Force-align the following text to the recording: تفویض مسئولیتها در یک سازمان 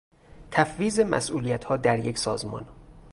تفویض 0.51 0.99
مسئولیتها 0.99 1.77
در 1.77 1.99
یک 1.99 2.17
سازمان 2.17 2.67